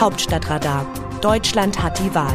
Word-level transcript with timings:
Hauptstadtradar. 0.00 0.86
Deutschland 1.20 1.82
hat 1.82 1.98
die 1.98 2.14
Wahl. 2.14 2.34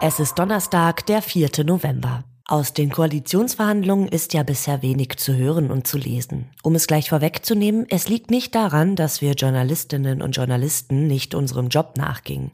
Es 0.00 0.20
ist 0.20 0.38
Donnerstag, 0.38 1.04
der 1.06 1.20
4. 1.20 1.64
November. 1.64 2.22
Aus 2.46 2.74
den 2.74 2.90
Koalitionsverhandlungen 2.90 4.06
ist 4.06 4.34
ja 4.34 4.42
bisher 4.42 4.82
wenig 4.82 5.16
zu 5.16 5.34
hören 5.34 5.70
und 5.70 5.86
zu 5.86 5.96
lesen. 5.96 6.50
Um 6.62 6.74
es 6.74 6.86
gleich 6.86 7.08
vorwegzunehmen, 7.08 7.86
es 7.88 8.06
liegt 8.06 8.30
nicht 8.30 8.54
daran, 8.54 8.96
dass 8.96 9.22
wir 9.22 9.32
Journalistinnen 9.32 10.20
und 10.20 10.36
Journalisten 10.36 11.06
nicht 11.06 11.34
unserem 11.34 11.68
Job 11.68 11.94
nachgingen. 11.96 12.50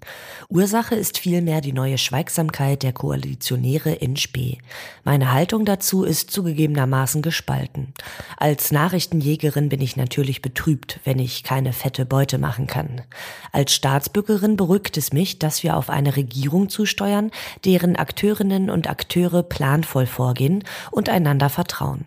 Ursache 0.48 0.94
ist 0.94 1.18
vielmehr 1.18 1.60
die 1.60 1.72
neue 1.72 1.98
Schweigsamkeit 1.98 2.84
der 2.84 2.92
Koalitionäre 2.92 3.90
in 3.90 4.16
Spee. 4.16 4.58
Meine 5.02 5.32
Haltung 5.32 5.64
dazu 5.64 6.04
ist 6.04 6.30
zugegebenermaßen 6.30 7.20
gespalten. 7.20 7.92
Als 8.36 8.70
Nachrichtenjägerin 8.70 9.70
bin 9.70 9.80
ich 9.80 9.96
natürlich 9.96 10.40
betrübt, 10.40 11.00
wenn 11.02 11.18
ich 11.18 11.42
keine 11.42 11.72
fette 11.72 12.06
Beute 12.06 12.38
machen 12.38 12.68
kann. 12.68 13.02
Als 13.50 13.74
Staatsbürgerin 13.74 14.56
beruhigt 14.56 14.96
es 14.96 15.12
mich, 15.12 15.40
dass 15.40 15.64
wir 15.64 15.76
auf 15.76 15.90
eine 15.90 16.14
Regierung 16.14 16.68
zusteuern, 16.68 17.32
deren 17.64 17.96
Akteurinnen 17.96 18.70
und 18.70 18.88
Akteure 18.88 19.42
planen 19.42 19.79
planvoll 19.80 20.06
vorgehen 20.06 20.64
und 20.90 21.08
einander 21.08 21.48
vertrauen. 21.48 22.04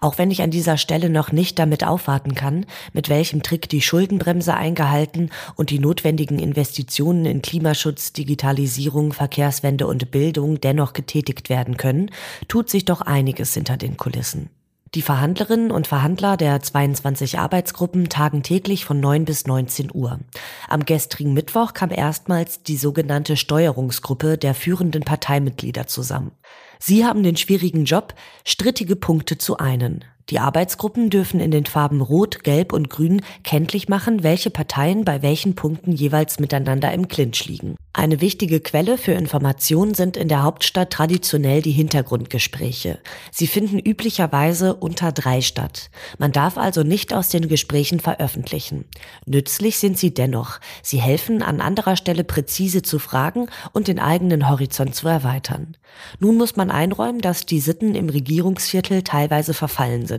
Auch 0.00 0.16
wenn 0.16 0.30
ich 0.30 0.42
an 0.42 0.52
dieser 0.52 0.76
Stelle 0.76 1.10
noch 1.10 1.32
nicht 1.32 1.58
damit 1.58 1.84
aufwarten 1.84 2.36
kann, 2.36 2.66
mit 2.92 3.08
welchem 3.08 3.42
Trick 3.42 3.68
die 3.68 3.82
Schuldenbremse 3.82 4.54
eingehalten 4.54 5.30
und 5.56 5.70
die 5.70 5.80
notwendigen 5.80 6.38
Investitionen 6.38 7.24
in 7.24 7.42
Klimaschutz, 7.42 8.12
Digitalisierung, 8.12 9.12
Verkehrswende 9.12 9.88
und 9.88 10.12
Bildung 10.12 10.60
dennoch 10.60 10.92
getätigt 10.92 11.48
werden 11.48 11.76
können, 11.76 12.12
tut 12.46 12.70
sich 12.70 12.84
doch 12.84 13.00
einiges 13.00 13.54
hinter 13.54 13.76
den 13.76 13.96
Kulissen. 13.96 14.50
Die 14.94 15.02
Verhandlerinnen 15.02 15.72
und 15.72 15.88
Verhandler 15.88 16.36
der 16.36 16.62
22 16.62 17.38
Arbeitsgruppen 17.38 18.08
tagen 18.08 18.44
täglich 18.44 18.84
von 18.84 19.00
9 19.00 19.24
bis 19.24 19.46
19 19.46 19.90
Uhr. 19.92 20.20
Am 20.68 20.84
gestrigen 20.84 21.34
Mittwoch 21.34 21.74
kam 21.74 21.90
erstmals 21.90 22.62
die 22.62 22.76
sogenannte 22.76 23.36
Steuerungsgruppe 23.36 24.38
der 24.38 24.54
führenden 24.54 25.02
Parteimitglieder 25.02 25.88
zusammen. 25.88 26.30
Sie 26.78 27.04
haben 27.04 27.22
den 27.22 27.36
schwierigen 27.36 27.84
Job, 27.84 28.14
strittige 28.44 28.96
Punkte 28.96 29.38
zu 29.38 29.58
einen. 29.58 30.04
Die 30.30 30.40
Arbeitsgruppen 30.40 31.08
dürfen 31.08 31.38
in 31.38 31.52
den 31.52 31.66
Farben 31.66 32.00
Rot, 32.00 32.42
Gelb 32.42 32.72
und 32.72 32.90
Grün 32.90 33.22
kenntlich 33.44 33.88
machen, 33.88 34.24
welche 34.24 34.50
Parteien 34.50 35.04
bei 35.04 35.22
welchen 35.22 35.54
Punkten 35.54 35.92
jeweils 35.92 36.40
miteinander 36.40 36.92
im 36.92 37.06
Clinch 37.06 37.46
liegen. 37.46 37.76
Eine 37.92 38.20
wichtige 38.20 38.58
Quelle 38.60 38.98
für 38.98 39.12
Informationen 39.12 39.94
sind 39.94 40.16
in 40.16 40.26
der 40.26 40.42
Hauptstadt 40.42 40.90
traditionell 40.90 41.62
die 41.62 41.70
Hintergrundgespräche. 41.70 42.98
Sie 43.30 43.46
finden 43.46 43.78
üblicherweise 43.78 44.74
unter 44.74 45.12
drei 45.12 45.40
statt. 45.40 45.90
Man 46.18 46.32
darf 46.32 46.58
also 46.58 46.82
nicht 46.82 47.14
aus 47.14 47.28
den 47.28 47.46
Gesprächen 47.48 48.00
veröffentlichen. 48.00 48.84
Nützlich 49.26 49.78
sind 49.78 49.96
sie 49.96 50.12
dennoch. 50.12 50.58
Sie 50.82 51.00
helfen, 51.00 51.40
an 51.40 51.60
anderer 51.60 51.96
Stelle 51.96 52.24
präzise 52.24 52.82
zu 52.82 52.98
fragen 52.98 53.46
und 53.72 53.86
den 53.86 54.00
eigenen 54.00 54.50
Horizont 54.50 54.96
zu 54.96 55.06
erweitern. 55.06 55.76
Nun 56.18 56.36
muss 56.36 56.56
man 56.56 56.72
einräumen, 56.72 57.20
dass 57.20 57.46
die 57.46 57.60
Sitten 57.60 57.94
im 57.94 58.08
Regierungsviertel 58.08 59.04
teilweise 59.04 59.54
verfallen 59.54 60.04
sind. 60.06 60.15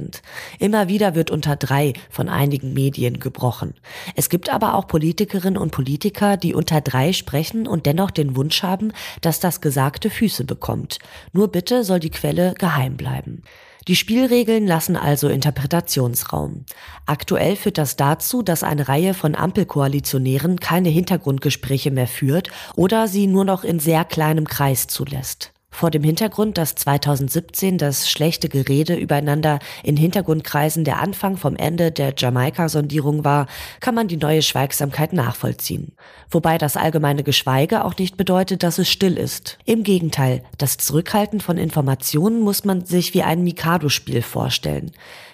Immer 0.59 0.87
wieder 0.87 1.15
wird 1.15 1.31
unter 1.31 1.55
drei 1.55 1.93
von 2.09 2.29
einigen 2.29 2.73
Medien 2.73 3.19
gebrochen. 3.19 3.73
Es 4.15 4.29
gibt 4.29 4.49
aber 4.49 4.75
auch 4.75 4.87
Politikerinnen 4.87 5.57
und 5.57 5.71
Politiker, 5.71 6.37
die 6.37 6.53
unter 6.53 6.81
drei 6.81 7.13
sprechen 7.13 7.67
und 7.67 7.85
dennoch 7.85 8.11
den 8.11 8.35
Wunsch 8.35 8.63
haben, 8.63 8.93
dass 9.21 9.39
das 9.39 9.61
Gesagte 9.61 10.09
Füße 10.09 10.43
bekommt. 10.43 10.99
Nur 11.33 11.49
bitte 11.49 11.83
soll 11.83 11.99
die 11.99 12.11
Quelle 12.11 12.53
geheim 12.57 12.97
bleiben. 12.97 13.43
Die 13.87 13.95
Spielregeln 13.95 14.67
lassen 14.67 14.97
also 14.97 15.29
Interpretationsraum. 15.29 16.65
Aktuell 17.05 17.55
führt 17.55 17.77
das 17.77 17.95
dazu, 17.95 18.41
dass 18.41 18.63
eine 18.63 18.89
Reihe 18.89 19.13
von 19.13 19.33
Ampelkoalitionären 19.33 20.59
keine 20.59 20.89
Hintergrundgespräche 20.89 21.89
mehr 21.89 22.07
führt 22.07 22.49
oder 22.75 23.07
sie 23.07 23.27
nur 23.27 23.45
noch 23.45 23.63
in 23.63 23.79
sehr 23.79 24.03
kleinem 24.03 24.45
Kreis 24.45 24.87
zulässt. 24.87 25.53
Vor 25.77 25.91
dem 25.91 26.01
Hintergrund, 26.01 26.57
dass 26.57 26.73
2017 26.73 27.77
das 27.77 28.09
schlechte 28.09 28.49
Gerede 28.49 28.95
übereinander 28.95 29.59
in 29.83 29.95
Hintergrundkreisen 29.95 30.83
der 30.83 30.99
Anfang 30.99 31.37
vom 31.37 31.55
Ende 31.55 31.91
der 31.91 32.15
Jamaika-Sondierung 32.17 33.23
war, 33.23 33.45
kann 33.79 33.93
man 33.93 34.07
die 34.07 34.17
neue 34.17 34.41
Schweigsamkeit 34.41 35.13
nachvollziehen. 35.13 35.91
Wobei 36.31 36.57
das 36.57 36.77
allgemeine 36.77 37.21
Geschweige 37.21 37.85
auch 37.85 37.95
nicht 37.95 38.17
bedeutet, 38.17 38.63
dass 38.63 38.79
es 38.79 38.89
still 38.89 39.17
ist. 39.17 39.59
Im 39.65 39.83
Gegenteil, 39.83 40.41
das 40.57 40.77
Zurückhalten 40.77 41.41
von 41.41 41.59
Informationen 41.59 42.41
muss 42.41 42.65
man 42.65 42.83
sich 42.83 43.13
wie 43.13 43.21
ein 43.21 43.43
Mikado-Spiel 43.43 44.23
vorstellen. 44.23 44.89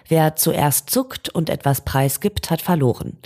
Wer 0.09 0.35
zuerst 0.35 0.89
zuckt 0.89 1.29
und 1.29 1.49
etwas 1.49 1.85
preisgibt, 1.85 2.49
hat 2.49 2.61
verloren. 2.61 3.17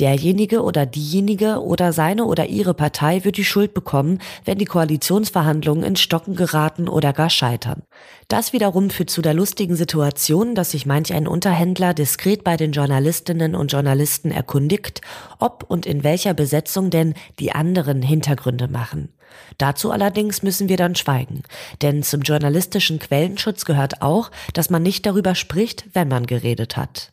Derjenige 0.00 0.62
oder 0.62 0.86
diejenige 0.86 1.62
oder 1.62 1.92
seine 1.92 2.24
oder 2.24 2.46
ihre 2.46 2.72
Partei 2.72 3.22
wird 3.24 3.36
die 3.36 3.44
Schuld 3.44 3.74
bekommen, 3.74 4.18
wenn 4.46 4.56
die 4.56 4.64
Koalitionsverhandlungen 4.64 5.84
in 5.84 5.96
Stocken 5.96 6.36
geraten 6.36 6.88
oder 6.88 7.12
gar 7.12 7.28
scheitern. 7.28 7.82
Das 8.28 8.54
wiederum 8.54 8.88
führt 8.88 9.10
zu 9.10 9.20
der 9.20 9.34
lustigen 9.34 9.76
Situation, 9.76 10.54
dass 10.54 10.70
sich 10.70 10.86
manch 10.86 11.12
ein 11.12 11.28
Unterhändler 11.28 11.92
diskret 11.92 12.44
bei 12.44 12.56
den 12.56 12.72
Journalistinnen 12.72 13.54
und 13.54 13.72
Journalisten 13.72 14.30
erkundigt, 14.30 15.02
ob 15.38 15.64
und 15.68 15.84
in 15.84 16.02
welcher 16.02 16.32
Besetzung 16.32 16.88
denn 16.88 17.12
die 17.38 17.52
anderen 17.52 18.00
Hintergründe 18.00 18.68
machen. 18.68 19.10
Dazu 19.58 19.90
allerdings 19.90 20.42
müssen 20.42 20.70
wir 20.70 20.78
dann 20.78 20.94
schweigen, 20.94 21.42
denn 21.82 22.02
zum 22.02 22.22
journalistischen 22.22 22.98
Quellenschutz 23.00 23.66
gehört 23.66 24.00
auch, 24.00 24.30
dass 24.54 24.70
man 24.70 24.82
nicht 24.82 25.04
darüber 25.04 25.34
spricht, 25.34 25.84
wenn 25.92 26.08
man 26.08 26.24
geredet 26.24 26.78
hat. 26.78 27.12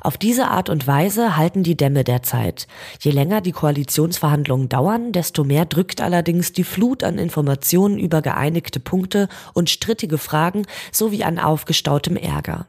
Auf 0.00 0.18
diese 0.18 0.48
Art 0.48 0.68
und 0.68 0.86
Weise 0.86 1.36
halten 1.36 1.62
die 1.62 1.76
Dämme 1.76 2.04
der 2.04 2.22
Zeit. 2.22 2.66
Je 3.00 3.10
länger 3.10 3.40
die 3.40 3.52
Koalitionsverhandlungen 3.52 4.68
dauern, 4.68 5.12
desto 5.12 5.44
mehr 5.44 5.64
drückt 5.64 6.00
allerdings 6.00 6.52
die 6.52 6.64
Flut 6.64 7.04
an 7.04 7.18
Informationen 7.18 7.98
über 7.98 8.22
geeinigte 8.22 8.80
Punkte 8.80 9.28
und 9.54 9.70
strittige 9.70 10.18
Fragen 10.18 10.66
sowie 10.90 11.24
an 11.24 11.38
aufgestautem 11.38 12.16
Ärger. 12.16 12.66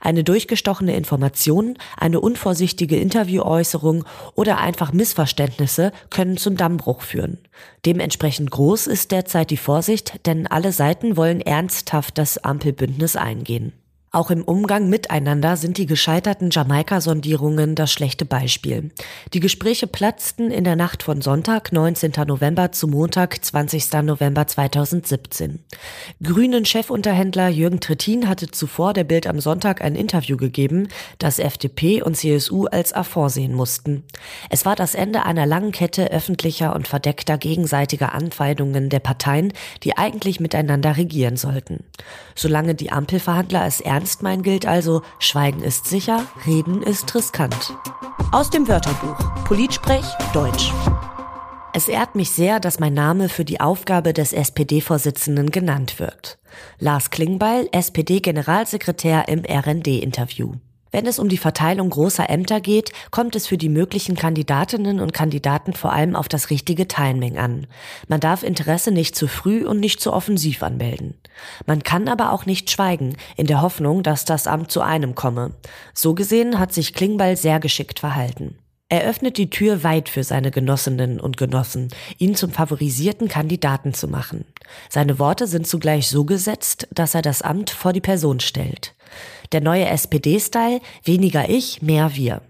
Eine 0.00 0.24
durchgestochene 0.24 0.96
Information, 0.96 1.76
eine 1.96 2.20
unvorsichtige 2.20 2.96
Interviewäußerung 2.96 4.04
oder 4.34 4.58
einfach 4.58 4.92
Missverständnisse 4.92 5.92
können 6.08 6.38
zum 6.38 6.56
Dammbruch 6.56 7.02
führen. 7.02 7.38
Dementsprechend 7.84 8.50
groß 8.50 8.86
ist 8.86 9.10
derzeit 9.10 9.50
die 9.50 9.56
Vorsicht, 9.56 10.26
denn 10.26 10.46
alle 10.46 10.72
Seiten 10.72 11.16
wollen 11.16 11.40
ernsthaft 11.40 12.16
das 12.16 12.38
Ampelbündnis 12.38 13.16
eingehen. 13.16 13.72
Auch 14.12 14.32
im 14.32 14.42
Umgang 14.42 14.88
miteinander 14.88 15.56
sind 15.56 15.78
die 15.78 15.86
gescheiterten 15.86 16.50
Jamaika-Sondierungen 16.50 17.76
das 17.76 17.92
schlechte 17.92 18.24
Beispiel. 18.24 18.90
Die 19.34 19.38
Gespräche 19.38 19.86
platzten 19.86 20.50
in 20.50 20.64
der 20.64 20.74
Nacht 20.74 21.04
von 21.04 21.20
Sonntag, 21.22 21.70
19. 21.70 22.14
November 22.26 22.72
zu 22.72 22.88
Montag, 22.88 23.44
20. 23.44 24.02
November 24.02 24.48
2017. 24.48 25.60
Grünen 26.20 26.64
Chefunterhändler 26.64 27.50
Jürgen 27.50 27.78
Trittin 27.78 28.28
hatte 28.28 28.50
zuvor 28.50 28.94
der 28.94 29.04
Bild 29.04 29.28
am 29.28 29.38
Sonntag 29.38 29.80
ein 29.80 29.94
Interview 29.94 30.36
gegeben, 30.36 30.88
das 31.18 31.38
FDP 31.38 32.02
und 32.02 32.16
CSU 32.16 32.66
als 32.66 32.92
Affront 32.92 33.30
sehen 33.30 33.54
mussten. 33.54 34.02
Es 34.48 34.66
war 34.66 34.74
das 34.74 34.96
Ende 34.96 35.24
einer 35.24 35.46
langen 35.46 35.70
Kette 35.70 36.10
öffentlicher 36.10 36.74
und 36.74 36.88
verdeckter 36.88 37.38
gegenseitiger 37.38 38.12
Anfeindungen 38.12 38.88
der 38.88 38.98
Parteien, 38.98 39.52
die 39.84 39.96
eigentlich 39.96 40.40
miteinander 40.40 40.96
regieren 40.96 41.36
sollten. 41.36 41.84
Solange 42.34 42.74
die 42.74 42.90
Ampelverhandler 42.90 43.64
es 43.66 43.80
ernst 43.80 43.99
meinen, 44.22 44.42
gilt 44.42 44.66
also, 44.66 45.02
Schweigen 45.18 45.62
ist 45.62 45.86
sicher, 45.86 46.26
Reden 46.46 46.82
ist 46.82 47.14
riskant. 47.14 47.74
Aus 48.32 48.50
dem 48.50 48.68
Wörterbuch 48.68 49.18
Politsprech 49.44 50.04
Deutsch. 50.32 50.72
Es 51.72 51.88
ehrt 51.88 52.14
mich 52.14 52.30
sehr, 52.30 52.60
dass 52.60 52.80
mein 52.80 52.94
Name 52.94 53.28
für 53.28 53.44
die 53.44 53.60
Aufgabe 53.60 54.12
des 54.12 54.32
SPD-Vorsitzenden 54.32 55.50
genannt 55.50 56.00
wird. 56.00 56.38
Lars 56.78 57.10
Klingbeil, 57.10 57.68
SPD-Generalsekretär 57.72 59.28
im 59.28 59.44
RND-Interview. 59.44 60.54
Wenn 60.92 61.06
es 61.06 61.18
um 61.18 61.28
die 61.28 61.38
Verteilung 61.38 61.90
großer 61.90 62.28
Ämter 62.28 62.60
geht, 62.60 62.92
kommt 63.10 63.36
es 63.36 63.46
für 63.46 63.56
die 63.56 63.68
möglichen 63.68 64.16
Kandidatinnen 64.16 65.00
und 65.00 65.12
Kandidaten 65.12 65.72
vor 65.72 65.92
allem 65.92 66.16
auf 66.16 66.28
das 66.28 66.50
richtige 66.50 66.88
Timing 66.88 67.38
an. 67.38 67.66
Man 68.08 68.20
darf 68.20 68.42
Interesse 68.42 68.90
nicht 68.90 69.14
zu 69.14 69.28
früh 69.28 69.64
und 69.64 69.78
nicht 69.78 70.00
zu 70.00 70.12
offensiv 70.12 70.62
anmelden. 70.62 71.14
Man 71.66 71.82
kann 71.82 72.08
aber 72.08 72.32
auch 72.32 72.44
nicht 72.44 72.70
schweigen, 72.70 73.16
in 73.36 73.46
der 73.46 73.62
Hoffnung, 73.62 74.02
dass 74.02 74.24
das 74.24 74.46
Amt 74.46 74.70
zu 74.70 74.80
einem 74.80 75.14
komme. 75.14 75.52
So 75.94 76.14
gesehen 76.14 76.58
hat 76.58 76.72
sich 76.72 76.92
Klingbeil 76.92 77.36
sehr 77.36 77.60
geschickt 77.60 78.00
verhalten. 78.00 78.58
Er 78.92 79.04
öffnet 79.04 79.38
die 79.38 79.50
Tür 79.50 79.84
weit 79.84 80.08
für 80.08 80.24
seine 80.24 80.50
Genossinnen 80.50 81.20
und 81.20 81.36
Genossen, 81.36 81.90
ihn 82.18 82.34
zum 82.34 82.50
favorisierten 82.50 83.28
Kandidaten 83.28 83.94
zu 83.94 84.08
machen. 84.08 84.44
Seine 84.88 85.20
Worte 85.20 85.46
sind 85.46 85.68
zugleich 85.68 86.08
so 86.08 86.24
gesetzt, 86.24 86.88
dass 86.90 87.14
er 87.14 87.22
das 87.22 87.40
Amt 87.40 87.70
vor 87.70 87.92
die 87.92 88.00
Person 88.00 88.40
stellt. 88.40 88.96
Der 89.52 89.60
neue 89.60 89.86
SPD-Style, 89.86 90.80
weniger 91.04 91.48
ich, 91.48 91.82
mehr 91.82 92.14
wir. 92.14 92.42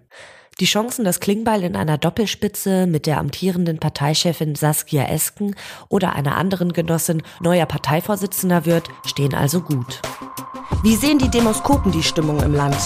Die 0.61 0.67
Chancen, 0.67 1.07
dass 1.07 1.21
Klingbeil 1.21 1.65
in 1.65 1.75
einer 1.75 1.97
Doppelspitze 1.97 2.87
mit 2.87 3.07
der 3.07 3.17
amtierenden 3.17 3.79
Parteichefin 3.79 4.55
Saskia 4.55 5.05
Esken 5.05 5.57
oder 5.89 6.15
einer 6.15 6.37
anderen 6.37 6.75
Genossin 6.75 7.23
neuer 7.41 7.65
Parteivorsitzender 7.65 8.67
wird, 8.67 8.89
stehen 9.07 9.35
also 9.35 9.63
gut. 9.63 10.03
Wie 10.83 10.97
sehen 10.97 11.19
die 11.19 11.31
Demoskopen 11.31 11.93
die 11.93 12.03
Stimmung 12.03 12.43
im 12.43 12.55
Land? 12.55 12.77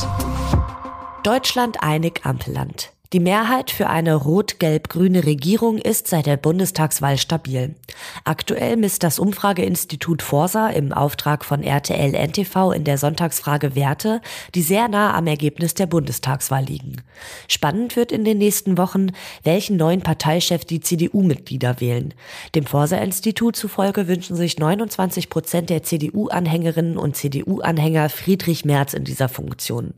Deutschland 1.24 1.82
einig 1.82 2.20
Ampelland. 2.22 2.93
Die 3.14 3.20
Mehrheit 3.20 3.70
für 3.70 3.88
eine 3.88 4.16
rot-gelb-grüne 4.16 5.24
Regierung 5.24 5.78
ist 5.78 6.08
seit 6.08 6.26
der 6.26 6.36
Bundestagswahl 6.36 7.16
stabil. 7.16 7.76
Aktuell 8.24 8.76
misst 8.76 9.04
das 9.04 9.20
Umfrageinstitut 9.20 10.20
Forsa 10.20 10.70
im 10.70 10.92
Auftrag 10.92 11.44
von 11.44 11.62
RTL 11.62 12.12
NTV 12.12 12.72
in 12.72 12.82
der 12.82 12.98
Sonntagsfrage 12.98 13.76
Werte, 13.76 14.20
die 14.56 14.62
sehr 14.62 14.88
nah 14.88 15.14
am 15.14 15.28
Ergebnis 15.28 15.74
der 15.74 15.86
Bundestagswahl 15.86 16.64
liegen. 16.64 17.02
Spannend 17.46 17.94
wird 17.94 18.10
in 18.10 18.24
den 18.24 18.38
nächsten 18.38 18.78
Wochen, 18.78 19.12
welchen 19.44 19.76
neuen 19.76 20.00
Parteichef 20.00 20.64
die 20.64 20.80
CDU-Mitglieder 20.80 21.80
wählen. 21.80 22.14
Dem 22.56 22.66
Forsa-Institut 22.66 23.54
zufolge 23.54 24.08
wünschen 24.08 24.34
sich 24.34 24.58
29 24.58 25.30
Prozent 25.30 25.70
der 25.70 25.84
CDU-Anhängerinnen 25.84 26.98
und 26.98 27.14
CDU-Anhänger 27.14 28.08
Friedrich 28.08 28.64
Merz 28.64 28.92
in 28.92 29.04
dieser 29.04 29.28
Funktion. 29.28 29.94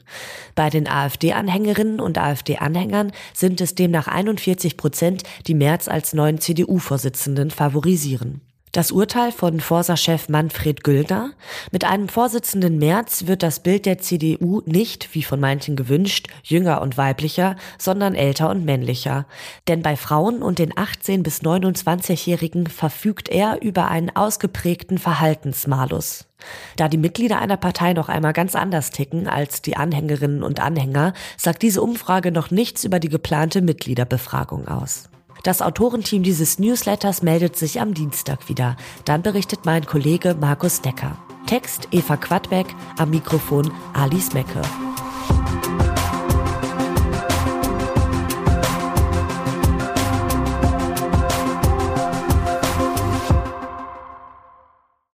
Bei 0.55 0.69
den 0.69 0.87
AfD-Anhängerinnen 0.87 1.99
und 1.99 2.19
AfD-Anhängern 2.19 3.06
Jahren 3.07 3.13
sind 3.35 3.61
es 3.61 3.75
demnach 3.75 4.09
41 4.09 4.77
Prozent, 4.77 5.23
die 5.47 5.55
Merz 5.55 5.89
als 5.89 6.13
neuen 6.13 6.39
CDU-Vorsitzenden 6.39 7.51
favorisieren. 7.51 8.41
Das 8.77 8.93
Urteil 8.93 9.33
von 9.33 9.59
Forsa-Chef 9.59 10.29
Manfred 10.29 10.85
Güldner. 10.85 11.31
Mit 11.73 11.87
einem 11.87 12.11
Vorsitzenden 12.11 12.77
März 12.77 13.27
wird 13.27 13.43
das 13.43 13.61
Bild 13.61 13.87
der 13.87 13.97
CDU 13.97 14.61
nicht, 14.67 15.15
wie 15.15 15.23
von 15.23 15.41
manchen 15.41 15.77
gewünscht, 15.77 16.29
jünger 16.43 16.83
und 16.83 16.99
weiblicher, 16.99 17.57
sondern 17.79 18.15
älter 18.15 18.51
und 18.51 18.67
männlicher. 18.67 19.25
Denn 19.67 19.81
bei 19.81 19.97
Frauen 19.97 20.43
und 20.43 20.59
den 20.59 20.75
18- 20.75 21.23
bis 21.23 21.41
29-Jährigen 21.41 22.67
verfügt 22.67 23.31
er 23.31 23.63
über 23.63 23.89
einen 23.89 24.15
ausgeprägten 24.15 24.99
Verhaltensmalus. 24.99 26.27
Da 26.77 26.89
die 26.89 26.99
Mitglieder 26.99 27.41
einer 27.41 27.57
Partei 27.57 27.95
noch 27.95 28.11
einmal 28.11 28.35
ganz 28.35 28.55
anders 28.55 28.91
ticken 28.91 29.27
als 29.27 29.63
die 29.63 29.79
Anhängerinnen 29.79 30.43
und 30.43 30.61
Anhänger, 30.61 31.15
sagt 31.39 31.63
diese 31.63 31.81
Umfrage 31.81 32.31
noch 32.31 32.51
nichts 32.51 32.85
über 32.85 33.01
die 33.01 33.09
geplante 33.09 33.63
Mitgliederbefragung 33.63 34.69
aus. 34.69 35.09
Das 35.43 35.63
Autorenteam 35.63 36.23
dieses 36.23 36.59
Newsletters 36.59 37.23
meldet 37.23 37.57
sich 37.57 37.81
am 37.81 37.95
Dienstag 37.95 38.49
wieder. 38.49 38.77
Dann 39.05 39.23
berichtet 39.23 39.61
mein 39.65 39.87
Kollege 39.87 40.37
Markus 40.39 40.81
Decker. 40.81 41.17
Text 41.47 41.89
Eva 41.93 42.17
Quadbeck, 42.17 42.67
am 42.99 43.11
Mikrofon 43.11 43.71
Alice 43.93 44.33
Mecke. 44.33 44.63